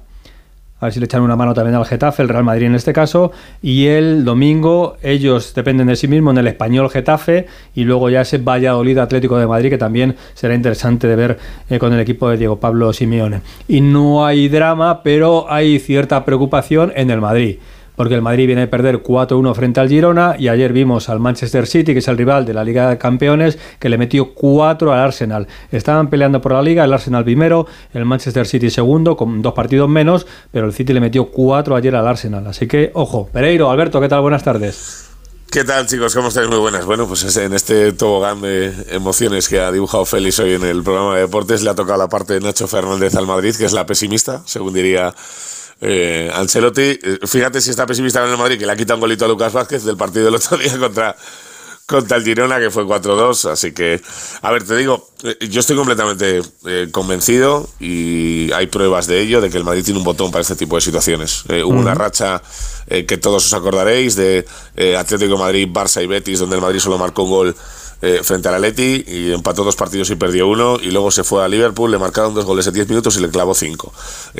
a 0.81 0.87
ver 0.87 0.93
si 0.93 1.01
le 1.01 1.07
echan 1.07 1.23
una 1.23 1.37
mano 1.37 1.55
también 1.55 1.75
al 1.75 1.85
Getafe, 1.85 2.23
el 2.23 2.29
Real 2.29 2.45
Madrid 2.45 2.67
en 2.67 2.75
este 2.75 2.93
caso, 2.93 3.33
y 3.63 3.87
el 3.87 4.25
domingo 4.25 4.97
ellos 5.03 5.53
dependen 5.55 5.89
de 5.89 5.97
sí 5.97 6.07
mismos 6.07 6.33
en 6.35 6.39
el 6.39 6.47
español 6.47 6.89
Getafe. 6.91 7.47
Y 7.75 7.85
luego 7.85 8.11
ya 8.11 8.21
ese 8.21 8.39
Valladolid 8.39 8.99
Atlético 8.99 9.39
de 9.39 9.47
Madrid 9.47 9.71
que 9.71 9.79
también 9.79 10.17
será 10.35 10.55
interesante 10.55 11.09
de 11.09 11.17
ver 11.17 11.39
eh, 11.69 11.79
con 11.79 11.93
el 11.93 12.01
equipo 12.01 12.29
de 12.31 12.37
Diego 12.37 12.61
Pablo 12.61 12.93
Simeone. 12.93 13.41
Y 13.67 13.81
no 13.81 14.25
hay 14.25 14.49
drama, 14.49 15.03
pero 15.03 15.51
hay 15.51 15.79
cierta 15.79 16.25
preocupación 16.25 16.93
en 16.95 17.11
el 17.11 17.21
Madrid 17.21 17.59
porque 17.99 18.15
el 18.15 18.23
Madrid 18.23 18.47
viene 18.47 18.63
a 18.63 18.71
perder 18.71 19.03
4-1 19.03 19.55
frente 19.57 19.81
al 19.81 19.89
Girona 19.89 20.37
y 20.39 20.47
ayer 20.47 20.73
vimos 20.73 21.09
al 21.09 21.19
Manchester 21.19 21.67
City, 21.67 21.95
que 21.95 21.99
es 21.99 22.07
el 22.07 22.17
rival 22.17 22.47
de 22.47 22.55
la 22.55 22.63
Liga 22.63 22.89
de 22.89 22.97
Campeones, 22.97 23.59
que 23.81 23.89
le 23.89 23.99
metió 23.99 24.35
4 24.35 24.93
al 24.93 25.01
Arsenal. 25.01 25.49
Estaban 25.73 26.09
peleando 26.09 26.41
por 26.41 26.53
la 26.53 26.63
Liga, 26.63 26.85
el 26.85 26.93
Arsenal 26.93 27.25
primero, 27.25 27.67
el 27.93 28.05
Manchester 28.05 28.47
City 28.47 28.71
segundo, 28.71 29.17
con 29.17 29.43
dos 29.43 29.53
partidos 29.53 29.89
menos, 29.89 30.29
pero 30.53 30.67
el 30.67 30.73
City 30.73 30.93
le 30.93 31.01
metió 31.01 31.27
4 31.27 31.75
ayer 31.75 31.97
al 31.97 32.07
Arsenal. 32.07 32.47
Así 32.47 32.69
que, 32.69 32.93
ojo, 32.95 33.29
Pereiro, 33.33 33.69
Alberto, 33.69 34.01
¿qué 34.01 34.09
tal? 34.09 34.21
Buenas 34.21 34.45
tardes. 34.45 35.09
¿Qué 35.51 35.65
tal 35.65 35.89
chicos? 35.89 36.15
¿Cómo 36.15 36.29
estáis? 36.29 36.49
Muy 36.49 36.59
buenas. 36.59 36.87
Bueno, 36.87 37.09
pues 37.09 37.37
en 37.37 37.53
este 37.53 37.91
tobogán 37.95 38.41
de 38.43 38.73
emociones 38.91 39.49
que 39.49 39.59
ha 39.59 39.73
dibujado 39.73 40.05
Félix 40.05 40.39
hoy 40.39 40.53
en 40.53 40.63
el 40.63 40.85
programa 40.85 41.17
de 41.17 41.23
deportes 41.23 41.65
le 41.65 41.71
ha 41.71 41.75
tocado 41.75 41.99
la 41.99 42.09
parte 42.09 42.35
de 42.35 42.41
Nacho 42.41 42.69
Fernández 42.69 43.17
al 43.17 43.27
Madrid, 43.27 43.57
que 43.57 43.65
es 43.65 43.73
la 43.73 43.87
pesimista, 43.87 44.43
según 44.45 44.75
diría 44.75 45.13
eh, 45.81 46.31
Ancelotti. 46.35 46.99
Eh, 47.03 47.19
fíjate 47.27 47.61
si 47.61 47.71
está 47.71 47.87
pesimista 47.87 48.21
con 48.21 48.31
el 48.31 48.37
Madrid, 48.37 48.59
que 48.59 48.67
le 48.67 48.73
ha 48.73 48.77
quitado 48.77 48.97
un 48.97 49.03
golito 49.03 49.25
a 49.25 49.29
Lucas 49.29 49.53
Vázquez 49.53 49.85
del 49.85 49.97
partido 49.97 50.27
del 50.27 50.35
otro 50.37 50.57
día 50.57 50.79
contra, 50.79 51.17
contra 51.87 52.17
el 52.17 52.25
Girona, 52.25 52.59
que 52.59 52.71
fue 52.71 52.85
4-2. 52.85 53.51
Así 53.51 53.73
que, 53.73 54.01
a 54.43 54.51
ver, 54.51 54.65
te 54.65 54.77
digo, 54.77 55.11
eh, 55.25 55.37
yo 55.49 55.61
estoy 55.61 55.77
completamente 55.77 56.43
convencido 56.93 57.69
y 57.81 58.51
hay 58.53 58.67
pruebas 58.67 59.07
de 59.07 59.21
ello, 59.21 59.41
de 59.41 59.51
que 59.51 59.59
el 59.59 59.65
Madrid 59.65 59.85
tiene 59.85 59.99
un 59.99 60.05
botón 60.05 60.31
para 60.31 60.43
este 60.43 60.57
tipo 60.57 60.77
de 60.77 60.83
situaciones. 60.83 61.45
hubo 61.47 61.79
una 61.79 61.95
racha 61.95 62.43
eh, 62.91 63.05
que 63.05 63.19
todos 63.19 63.45
os 63.45 63.53
acordaréis 63.53 64.17
de 64.17 64.47
eh, 64.75 64.97
Atlético 64.97 65.37
Madrid, 65.37 65.69
Barça 65.71 66.03
y 66.03 66.07
Betis, 66.07 66.39
donde 66.39 66.57
el 66.57 66.63
Madrid 66.63 66.81
solo 66.81 66.97
marcó 66.97 67.25
un 67.25 67.31
gol 67.31 67.57
eh, 68.01 68.21
frente 68.23 68.49
al 68.49 68.55
Atleti 68.55 69.05
y 69.07 69.33
empató 69.33 69.65
dos 69.65 69.77
partidos 69.77 70.11
y 70.11 70.17
perdió 70.17 70.47
uno 70.49 70.79
y 70.81 70.91
luego 70.91 71.11
se 71.11 71.25
fue 71.25 71.45
a 71.45 71.49
Liverpool, 71.49 71.91
le 71.91 71.99
marcaron 71.99 72.35
dos 72.35 72.45
goles 72.45 72.67
en 72.67 72.75
10 72.75 72.89
minutos 72.89 73.17
y 73.17 73.21
le 73.21 73.29
clavó 73.29 73.55
cinco. 73.55 73.93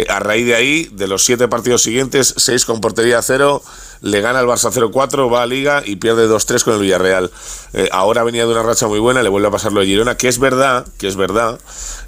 a 0.09 0.21
raíz 0.21 0.47
de 0.47 0.55
ahí, 0.55 0.89
de 0.93 1.09
los 1.09 1.25
siete 1.25 1.49
partidos 1.49 1.83
siguientes, 1.83 2.35
seis 2.37 2.65
con 2.65 2.81
portería 2.81 3.21
cero, 3.23 3.63
le 4.01 4.21
gana 4.21 4.41
el 4.41 4.47
Barça 4.47 4.71
0-4, 4.71 5.33
va 5.33 5.43
a 5.43 5.47
Liga 5.47 5.83
y 5.85 5.97
pierde 5.97 6.29
2-3 6.29 6.63
con 6.63 6.75
el 6.75 6.81
Villarreal. 6.81 7.33
ahora 7.91 8.23
venía 8.23 8.47
de 8.47 8.53
una 8.53 8.63
racha 8.63 8.87
muy 8.87 9.01
buena, 9.01 9.23
le 9.23 9.29
vuelve 9.29 9.49
a 9.49 9.51
pasar 9.51 9.73
lo 9.73 9.81
de 9.81 9.87
Girona, 9.87 10.17
que 10.17 10.29
es 10.29 10.39
verdad, 10.39 10.87
que 10.99 11.09
es 11.09 11.17
verdad, 11.17 11.59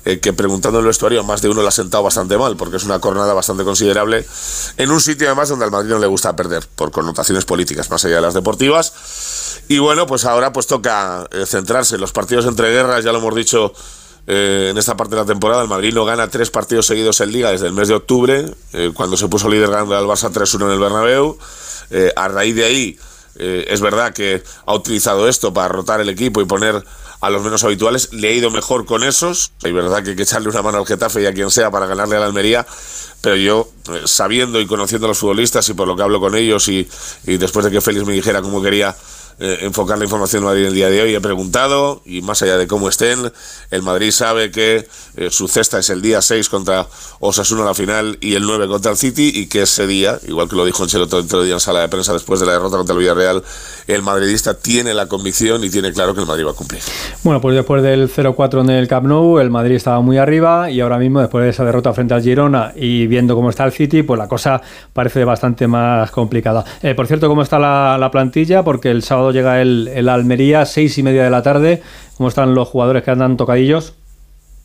que 0.04 0.32
preguntando 0.32 0.78
en 0.78 0.84
el 0.84 0.86
vestuario 0.86 1.24
más 1.24 1.42
de 1.42 1.48
uno 1.48 1.62
lo 1.62 1.68
ha 1.68 1.72
sentado 1.72 2.04
bastante 2.04 2.38
mal, 2.38 2.56
porque 2.56 2.76
es 2.76 2.84
una 2.84 3.00
jornada 3.00 3.34
bastante 3.34 3.64
considerable 3.64 4.24
en 4.76 4.90
un 4.90 5.00
sitio 5.00 5.26
además 5.26 5.48
donde 5.48 5.64
al 5.64 5.70
Madrid 5.70 5.90
no 5.90 5.98
le 5.98 6.06
gusta 6.06 6.34
perder, 6.36 6.66
por 6.76 6.90
connotaciones 6.90 7.44
políticas 7.44 7.90
más 7.90 8.04
allá 8.04 8.16
de 8.16 8.22
las 8.22 8.34
deportivas. 8.34 8.92
Y 9.70 9.78
bueno, 9.78 10.04
pues 10.04 10.24
ahora 10.24 10.52
pues 10.52 10.66
toca 10.66 11.28
eh, 11.30 11.46
centrarse 11.46 11.94
en 11.94 12.00
los 12.00 12.10
partidos 12.10 12.44
entre 12.44 12.72
guerras, 12.72 13.04
ya 13.04 13.12
lo 13.12 13.18
hemos 13.18 13.32
dicho 13.36 13.72
eh, 14.26 14.70
en 14.72 14.76
esta 14.76 14.96
parte 14.96 15.14
de 15.14 15.20
la 15.20 15.26
temporada. 15.26 15.62
El 15.62 15.68
Madrid 15.68 15.94
no 15.94 16.04
gana 16.04 16.26
tres 16.26 16.50
partidos 16.50 16.86
seguidos 16.86 17.20
en 17.20 17.30
Liga 17.30 17.52
desde 17.52 17.68
el 17.68 17.72
mes 17.72 17.86
de 17.86 17.94
octubre, 17.94 18.52
eh, 18.72 18.90
cuando 18.92 19.16
se 19.16 19.28
puso 19.28 19.48
líder 19.48 19.70
ganando 19.70 19.96
al 19.96 20.06
Barça 20.06 20.28
3-1 20.28 20.64
en 20.64 20.70
el 20.72 20.78
Bernabéu. 20.80 21.38
a 22.16 22.26
raíz 22.26 22.56
de 22.56 22.64
ahí, 22.64 22.98
es 23.36 23.80
verdad 23.80 24.12
que 24.12 24.42
ha 24.66 24.74
utilizado 24.74 25.28
esto 25.28 25.54
para 25.54 25.68
rotar 25.68 26.00
el 26.00 26.08
equipo 26.08 26.40
y 26.40 26.46
poner 26.46 26.84
a 27.20 27.30
los 27.30 27.40
menos 27.40 27.62
habituales. 27.62 28.12
Le 28.12 28.26
ha 28.26 28.32
ido 28.32 28.50
mejor 28.50 28.86
con 28.86 29.04
esos. 29.04 29.52
Es 29.62 29.72
verdad 29.72 30.02
que 30.02 30.10
hay 30.10 30.16
que 30.16 30.24
echarle 30.24 30.48
una 30.48 30.62
mano 30.62 30.78
al 30.78 30.86
Getafe 30.86 31.22
y 31.22 31.26
a 31.26 31.32
quien 31.32 31.48
sea 31.48 31.70
para 31.70 31.86
ganarle 31.86 32.16
a 32.16 32.20
la 32.20 32.26
Almería 32.26 32.66
pero 33.20 33.36
yo, 33.36 33.68
eh, 33.92 34.02
sabiendo 34.06 34.60
y 34.60 34.66
conociendo 34.66 35.06
a 35.06 35.08
los 35.08 35.18
futbolistas 35.18 35.68
y 35.68 35.74
por 35.74 35.86
lo 35.86 35.96
que 35.96 36.02
hablo 36.02 36.20
con 36.20 36.34
ellos 36.34 36.68
y, 36.68 36.88
y 37.26 37.36
después 37.36 37.64
de 37.64 37.70
que 37.70 37.80
Félix 37.80 38.06
me 38.06 38.14
dijera 38.14 38.40
cómo 38.40 38.62
quería 38.62 38.96
eh, 39.40 39.60
enfocar 39.62 39.96
la 39.96 40.04
información 40.04 40.44
en 40.44 40.66
el 40.66 40.74
día 40.74 40.90
de 40.90 41.00
hoy. 41.00 41.14
He 41.14 41.20
preguntado 41.20 42.02
y 42.04 42.20
más 42.20 42.42
allá 42.42 42.58
de 42.58 42.66
cómo 42.66 42.90
estén, 42.90 43.32
el 43.70 43.82
Madrid 43.82 44.10
sabe 44.10 44.50
que 44.50 44.86
eh, 45.16 45.30
su 45.30 45.48
cesta 45.48 45.78
es 45.78 45.88
el 45.88 46.02
día 46.02 46.20
6 46.20 46.50
contra 46.50 46.86
Osasuna 47.20 47.64
la 47.64 47.72
final 47.72 48.18
y 48.20 48.34
el 48.34 48.42
9 48.42 48.68
contra 48.68 48.90
el 48.90 48.98
City 48.98 49.32
y 49.34 49.46
que 49.46 49.62
ese 49.62 49.86
día, 49.86 50.18
igual 50.28 50.46
que 50.46 50.56
lo 50.56 50.66
dijo 50.66 50.82
Ancelotti 50.82 51.16
el 51.16 51.24
otro 51.24 51.42
día 51.42 51.54
en 51.54 51.60
sala 51.60 51.80
de 51.80 51.88
prensa 51.88 52.12
después 52.12 52.38
de 52.40 52.46
la 52.46 52.52
derrota 52.52 52.76
contra 52.76 52.92
el 52.92 52.98
Villarreal, 52.98 53.42
el 53.86 54.02
madridista 54.02 54.52
tiene 54.52 54.92
la 54.92 55.06
convicción 55.06 55.64
y 55.64 55.70
tiene 55.70 55.90
claro 55.92 56.14
que 56.14 56.20
el 56.20 56.26
Madrid 56.26 56.44
va 56.44 56.50
a 56.50 56.54
cumplir. 56.54 56.82
Bueno, 57.24 57.40
pues 57.40 57.56
después 57.56 57.82
del 57.82 58.12
0-4 58.12 58.60
en 58.60 58.70
el 58.70 58.88
Camp 58.88 59.06
Nou, 59.06 59.38
el 59.38 59.48
Madrid 59.48 59.76
estaba 59.76 60.02
muy 60.02 60.18
arriba 60.18 60.70
y 60.70 60.80
ahora 60.80 60.98
mismo 60.98 61.20
después 61.20 61.44
de 61.44 61.50
esa 61.50 61.64
derrota 61.64 61.94
frente 61.94 62.12
al 62.12 62.22
Girona 62.22 62.74
y 62.76 63.06
viendo 63.06 63.34
cómo 63.34 63.48
está 63.48 63.64
el 63.64 63.72
City, 63.72 64.02
pues 64.02 64.18
la 64.18 64.28
cosa 64.28 64.60
parece 64.92 65.24
bastante 65.24 65.66
más 65.66 66.10
complicada. 66.10 66.62
Eh, 66.82 66.94
por 66.94 67.06
cierto, 67.06 67.26
¿cómo 67.26 67.40
está 67.40 67.58
la 67.58 68.10
plantilla? 68.12 68.62
Porque 68.62 68.90
el 68.90 69.02
sábado 69.02 69.29
llega 69.32 69.60
el, 69.60 70.08
Almería, 70.08 70.66
seis 70.66 70.96
y 70.98 71.02
media 71.02 71.24
de 71.24 71.30
la 71.30 71.42
tarde. 71.42 71.82
¿Cómo 72.16 72.28
están 72.28 72.54
los 72.54 72.68
jugadores 72.68 73.02
que 73.02 73.10
andan 73.10 73.36
tocadillos? 73.36 73.94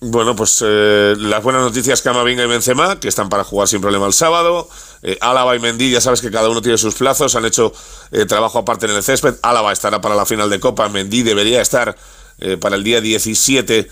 Bueno, 0.02 0.36
pues 0.36 0.64
eh, 0.66 1.16
las 1.18 1.42
buenas 1.42 1.62
noticias 1.64 2.02
Camavinga 2.02 2.44
y 2.44 2.48
Benzema, 2.48 3.00
que 3.00 3.08
están 3.08 3.30
para 3.30 3.44
jugar 3.44 3.68
sin 3.68 3.82
problema 3.82 4.06
el 4.06 4.14
sábado. 4.14 4.68
Eh, 5.02 5.18
y 5.22 5.60
Mendy, 5.60 5.92
ya 5.92 6.02
sabes 6.02 6.22
que 6.22 6.30
cada 6.30 6.50
uno 6.50 6.62
tiene 6.62 6.78
sus 6.78 6.96
plazos, 6.96 7.36
han 7.36 7.46
hecho 7.46 7.74
eh, 8.12 8.26
trabajo 8.26 8.60
aparte 8.60 8.86
en 8.86 8.92
el 8.92 9.04
césped. 9.04 9.36
Álava 9.42 9.72
estará 9.72 10.02
para 10.02 10.16
la 10.16 10.26
final 10.26 10.50
de 10.50 10.60
Copa, 10.60 10.90
Mendy 10.90 11.24
debería 11.24 11.62
estar 11.62 11.96
eh, 12.40 12.58
para 12.58 12.76
el 12.76 12.84
día 12.84 13.00
17, 13.00 13.90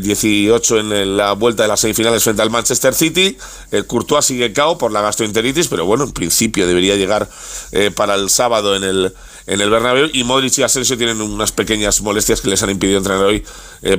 18 0.00 0.76
eh, 0.76 0.80
en 0.80 1.16
la 1.16 1.32
vuelta 1.34 1.62
de 1.62 1.68
las 1.68 1.78
semifinales 1.78 2.24
frente 2.24 2.42
al 2.42 2.50
Manchester 2.50 2.92
City. 2.92 3.38
El 3.70 3.86
Courtois 3.86 4.24
sigue 4.24 4.52
cao 4.52 4.78
por 4.78 4.90
la 4.90 5.00
gastroenteritis, 5.00 5.68
pero 5.68 5.86
bueno, 5.86 6.04
en 6.04 6.12
principio 6.12 6.66
debería 6.66 6.96
llegar 6.96 7.28
eh, 7.70 7.92
para 7.92 8.16
el 8.16 8.30
sábado 8.30 8.74
en 8.74 8.82
el, 8.82 9.14
en 9.46 9.60
el 9.60 9.70
Bernabéu. 9.70 10.10
Y 10.12 10.24
Modric 10.24 10.58
y 10.58 10.62
Asensio 10.64 10.98
tienen 10.98 11.20
unas 11.20 11.52
pequeñas 11.52 12.00
molestias 12.00 12.40
que 12.40 12.48
les 12.48 12.62
han 12.64 12.70
impedido 12.70 12.98
entrenar 12.98 13.24
hoy, 13.24 13.44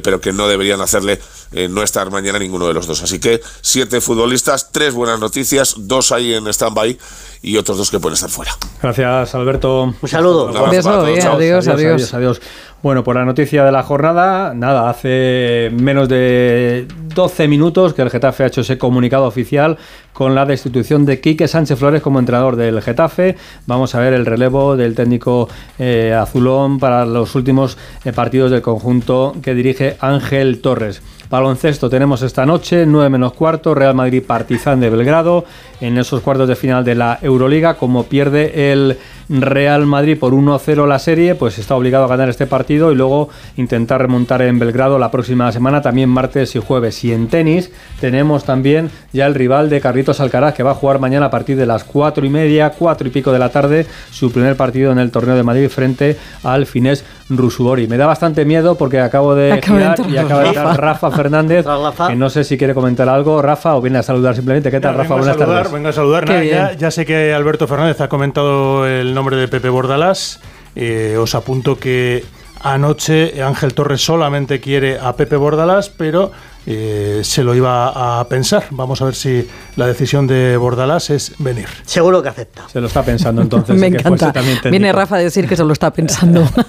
pero 0.03 0.19
que 0.19 0.33
no 0.33 0.50
deberían 0.50 0.81
hacerle 0.81 1.21
no 1.51 1.84
estar 1.84 2.12
mañana 2.12 2.39
ninguno 2.39 2.68
de 2.68 2.74
los 2.74 2.88
dos. 2.88 3.03
Así 3.03 3.20
que 3.20 3.41
siete 3.62 4.01
futbolistas, 4.01 4.72
tres 4.72 4.94
buenas 4.94 5.20
noticias, 5.20 5.75
dos 5.77 6.12
ahí 6.12 6.34
en 6.34 6.48
stand-by 6.48 6.98
y 7.41 7.58
otros 7.58 7.77
dos 7.77 7.89
que 7.89 8.00
pueden 8.00 8.15
estar 8.15 8.29
fuera. 8.29 8.51
Gracias, 8.82 9.36
Alberto. 9.36 9.94
Un 10.01 10.10
saludo. 10.10 10.50
adiós, 10.50 11.68
adiós, 11.68 12.13
adiós. 12.13 12.41
Bueno, 12.82 13.03
por 13.03 13.15
la 13.15 13.25
noticia 13.25 13.65
de 13.65 13.74
la 13.74 13.84
jornada, 13.84 14.53
nada, 14.53 14.89
hace 14.89 15.70
menos 15.74 16.08
de 16.08 16.88
12 17.13 17.50
minutos 17.50 17.94
que 17.94 18.01
el 18.01 18.10
Getafe 18.10 18.44
ha 18.44 18.48
hecho 18.48 18.62
ese 18.62 18.77
comunicado 18.77 19.25
oficial 19.25 19.77
con 20.13 20.35
la 20.35 20.45
destitución 20.45 21.05
de 21.05 21.21
Quique 21.21 21.47
Sánchez 21.47 21.79
Flores 21.79 22.01
como 22.01 22.19
entrenador 22.19 22.55
del 22.55 22.81
Getafe. 22.81 23.37
Vamos 23.67 23.95
a 23.95 23.99
ver 23.99 24.13
el 24.13 24.25
relevo 24.25 24.75
del 24.75 24.95
técnico 24.95 25.49
eh, 25.77 26.13
azulón 26.13 26.79
para 26.79 27.05
los 27.05 27.35
últimos 27.35 27.77
eh, 28.05 28.13
partidos 28.13 28.51
del 28.51 28.61
conjunto 28.61 29.35
que 29.41 29.53
dirige 29.53 29.97
Ángel 29.99 30.61
Torres. 30.61 31.01
Baloncesto 31.29 31.91
tenemos 31.91 32.23
esta 32.23 32.43
noche, 32.47 32.87
9 32.87 33.07
menos 33.09 33.33
cuarto, 33.33 33.75
Real 33.75 33.93
Madrid 33.93 34.23
Partizan 34.25 34.79
de 34.79 34.89
Belgrado, 34.89 35.45
en 35.79 35.99
esos 35.99 36.21
cuartos 36.21 36.47
de 36.47 36.55
final 36.55 36.83
de 36.83 36.95
la 36.95 37.19
Euroliga, 37.21 37.75
como 37.75 38.05
pierde 38.05 38.71
el 38.71 38.97
Real 39.29 39.85
Madrid 39.85 40.17
por 40.17 40.33
1-0 40.33 40.87
la 40.87 40.97
serie, 40.97 41.35
pues 41.35 41.59
está 41.59 41.75
obligado 41.75 42.05
a 42.05 42.07
ganar 42.07 42.29
este 42.29 42.47
partido 42.47 42.91
y 42.91 42.95
luego 42.95 43.29
intentar 43.57 44.01
remontar 44.01 44.41
en 44.41 44.57
Belgrado 44.57 44.97
la 44.97 45.11
próxima 45.11 45.51
semana, 45.51 45.83
también 45.83 46.09
martes 46.09 46.55
y 46.55 46.59
jueves. 46.59 47.03
Y 47.03 47.13
en 47.13 47.27
tenis 47.27 47.71
tenemos 48.01 48.43
también 48.43 48.89
ya 49.13 49.27
el 49.27 49.35
rival 49.35 49.69
de 49.69 49.81
Carlitos 50.00 50.22
Alcaraz, 50.22 50.53
que 50.53 50.63
va 50.63 50.72
a 50.72 50.75
jugar 50.75 50.98
mañana 51.00 51.25
a 51.25 51.29
partir 51.29 51.58
de 51.58 51.65
las 51.65 51.84
4 51.84 52.25
y 52.25 52.29
media, 52.29 52.70
4 52.70 53.06
y 53.06 53.12
pico 53.12 53.34
de 53.34 53.39
la 53.39 53.50
tarde, 53.50 53.86
su 54.12 54.32
primer 54.32 54.56
partido 54.56 54.94
en 54.94 55.00
el 55.00 55.12
torneo 55.12 55.36
de 55.36 55.44
Madrid 55.44 55.68
frente 55.68 56.18
al 56.41 56.65
finés 56.65 57.03
Rusubori. 57.29 57.86
Me 57.89 57.98
da 57.98 58.06
bastante 58.06 58.46
miedo 58.46 58.75
porque 58.75 59.01
acabo 59.01 59.36
de 59.36 59.62
girar 59.62 60.00
y 60.10 60.15
acaba 60.15 60.44
de 60.44 60.48
entrar 60.48 60.79
Rafa 60.79 61.12
Fernández, 61.12 61.65
que 62.08 62.15
no 62.15 62.29
sé 62.29 62.46
si 62.46 62.58
quiere 62.58 62.74
comentar 62.74 63.10
algo, 63.10 63.41
Rafa, 63.41 63.75
o 63.75 63.82
viene 63.82 63.98
a 63.98 64.03
saludar 64.03 64.36
simplemente. 64.36 64.72
¿Qué 64.72 64.79
tal, 64.79 64.96
Rafa? 64.96 65.15
Buenas 65.15 65.36
tardes. 65.36 65.70
Venga 65.70 65.89
a 65.89 65.94
saludar. 65.94 66.25
ya, 66.25 66.72
ya, 66.72 66.91
sé 66.91 67.06
que 67.06 67.34
Alberto 67.34 67.68
Fernández 67.68 68.00
ha 68.00 68.08
comentado 68.08 68.88
el 68.88 69.13
nombre 69.13 69.36
de 69.36 69.50
Pepe 69.50 69.68
Bordalás. 69.68 70.39
Eh, 70.77 71.18
os 71.20 71.36
apunto 71.36 71.77
que 71.77 72.24
anoche 72.62 73.44
Ángel 73.44 73.74
Torres 73.74 74.00
solamente 74.00 74.62
quiere 74.62 74.98
a 74.98 75.18
Pepe 75.18 75.36
Bordalás, 75.36 75.89
pero 75.89 76.32
eh, 76.65 77.21
se 77.23 77.43
lo 77.43 77.55
iba 77.55 78.19
a 78.19 78.27
pensar. 78.27 78.65
Vamos 78.71 79.01
a 79.01 79.05
ver 79.05 79.15
si 79.15 79.47
la 79.75 79.87
decisión 79.87 80.27
de 80.27 80.57
Bordalás 80.57 81.09
es 81.09 81.33
venir. 81.39 81.67
Seguro 81.85 82.21
que 82.21 82.29
acepta. 82.29 82.67
Se 82.69 82.79
lo 82.81 82.87
está 82.87 83.03
pensando 83.03 83.41
entonces. 83.41 83.75
Me 83.79 83.87
encanta. 83.87 84.33
Viene 84.69 84.91
Rafa 84.91 85.15
a 85.15 85.19
decir 85.19 85.47
que 85.47 85.55
se 85.55 85.63
lo 85.63 85.73
está 85.73 85.91
pensando. 85.91 86.47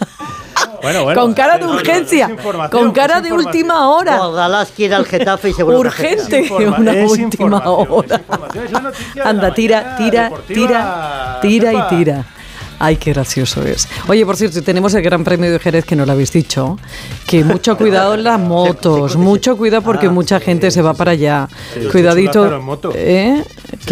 Bueno, 0.83 1.05
bueno, 1.05 1.21
con 1.21 1.35
cara 1.35 1.59
de 1.59 1.67
urgencia, 1.67 2.31
con 2.71 2.93
cara 2.93 3.21
de 3.21 3.33
última 3.33 3.91
hora. 3.91 4.17
Bordalás 4.17 4.71
quiere 4.75 4.95
al 4.95 5.05
Getafe 5.05 5.51
y 5.51 5.53
seguro 5.53 5.79
Urgente, 5.79 6.43
que 6.45 6.67
una 6.67 6.93
última 7.05 7.69
hora. 7.69 8.23
Anda, 9.23 9.53
tira, 9.53 9.97
tira, 9.97 10.33
tira, 10.47 11.39
tira 11.43 11.73
y 11.75 11.89
tira. 11.95 12.25
Ay, 12.83 12.97
qué 12.97 13.13
gracioso 13.13 13.63
es. 13.63 13.87
Oye, 14.09 14.25
por 14.25 14.39
cierto, 14.39 14.63
tenemos 14.63 14.95
el 14.95 15.03
Gran 15.03 15.23
Premio 15.23 15.53
de 15.53 15.59
Jerez 15.59 15.85
que 15.85 15.95
no 15.95 16.07
lo 16.07 16.13
habéis 16.13 16.33
dicho, 16.33 16.79
que 17.27 17.45
mucho 17.45 17.77
cuidado 17.77 18.15
en 18.15 18.25
las 18.25 18.41
motos, 18.41 19.17
mucho 19.17 19.59
cuidado 19.59 19.83
porque 19.83 20.07
ah, 20.07 20.11
mucha 20.11 20.41
gente 20.41 20.71
se 20.71 20.81
va 20.81 20.95
para 20.95 21.11
allá. 21.11 21.47
Cuidadito. 21.93 22.59
¿Eh? 22.95 23.45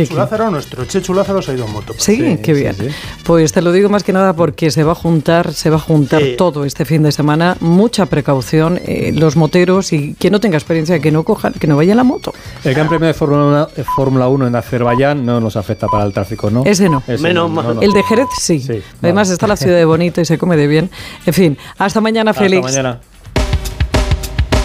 Chechu 0.04 0.16
Lázaro, 0.16 0.50
nuestro 0.50 0.84
Chechu 0.84 1.14
Lázaro 1.14 1.42
se 1.42 1.50
ha 1.50 1.54
ido 1.54 1.66
en 1.66 1.72
moto. 1.72 1.94
Sí, 1.96 2.38
qué 2.42 2.52
bien. 2.52 2.76
pues 3.24 3.52
te 3.52 3.62
lo 3.62 3.72
digo 3.72 3.88
más 3.88 4.04
que 4.04 4.12
nada 4.12 4.32
porque 4.32 4.70
se 4.70 4.84
va 4.84 4.92
a 4.92 4.94
juntar, 4.94 5.52
se 5.52 5.70
va 5.70 5.76
a 5.76 5.80
juntar 5.80 6.22
todo 6.36 6.64
este 6.64 6.84
fin 6.84 7.02
de 7.02 7.12
semana. 7.12 7.56
Mucha 7.60 8.06
precaución, 8.06 8.80
eh, 8.84 9.12
los 9.14 9.36
moteros 9.36 9.92
y 9.92 10.14
quien 10.18 10.32
no 10.32 10.40
tenga 10.40 10.56
experiencia, 10.56 10.98
que 11.00 11.10
no 11.10 11.24
coja, 11.24 11.50
que 11.52 11.66
no 11.66 11.76
vaya 11.76 11.92
en 11.92 11.96
la 11.96 12.04
moto. 12.04 12.32
El 12.64 12.74
Gran 12.74 12.88
Premio 12.88 13.08
de 13.08 13.14
Fórmula 13.14 14.28
1 14.28 14.46
en 14.46 14.54
Azerbaiyán 14.54 15.24
no 15.24 15.40
nos 15.40 15.56
afecta 15.56 15.88
para 15.88 16.04
el 16.04 16.12
tráfico, 16.12 16.50
¿no? 16.50 16.64
Ese 16.64 16.88
no. 16.88 17.02
Menos 17.20 17.50
el 17.80 17.92
de 17.92 18.02
Jerez 18.02 18.28
sí. 18.38 18.64
Además 19.02 19.30
está 19.30 19.46
la 19.46 19.56
ciudad 19.56 19.76
de 19.76 19.84
bonito 19.84 20.20
y 20.20 20.24
se 20.24 20.38
come 20.38 20.56
de 20.56 20.66
bien. 20.66 20.90
En 21.26 21.34
fin, 21.34 21.58
hasta 21.78 22.00
mañana, 22.00 22.32
Félix. 22.32 22.66
Hasta 22.66 22.82
mañana. 22.82 23.00